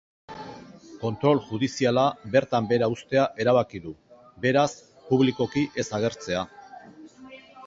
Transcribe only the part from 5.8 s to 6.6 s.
ez agertzea.